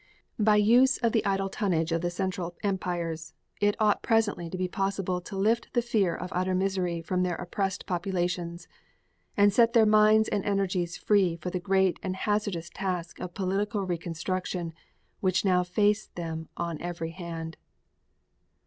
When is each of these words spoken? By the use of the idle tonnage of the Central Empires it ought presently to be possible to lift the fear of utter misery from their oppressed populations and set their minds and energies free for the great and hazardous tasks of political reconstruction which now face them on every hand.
By 0.39 0.57
the 0.57 0.63
use 0.63 0.97
of 0.97 1.11
the 1.11 1.23
idle 1.27 1.47
tonnage 1.47 1.91
of 1.91 2.01
the 2.01 2.09
Central 2.09 2.55
Empires 2.63 3.35
it 3.59 3.75
ought 3.79 4.01
presently 4.01 4.49
to 4.49 4.57
be 4.57 4.67
possible 4.67 5.21
to 5.21 5.37
lift 5.37 5.71
the 5.75 5.81
fear 5.83 6.15
of 6.15 6.33
utter 6.33 6.55
misery 6.55 7.03
from 7.03 7.21
their 7.21 7.35
oppressed 7.35 7.85
populations 7.85 8.67
and 9.37 9.53
set 9.53 9.73
their 9.73 9.85
minds 9.85 10.27
and 10.27 10.43
energies 10.43 10.97
free 10.97 11.35
for 11.35 11.51
the 11.51 11.59
great 11.59 11.99
and 12.01 12.15
hazardous 12.15 12.71
tasks 12.73 13.21
of 13.21 13.35
political 13.35 13.85
reconstruction 13.85 14.73
which 15.19 15.45
now 15.45 15.61
face 15.63 16.07
them 16.07 16.49
on 16.57 16.81
every 16.81 17.11
hand. 17.11 17.57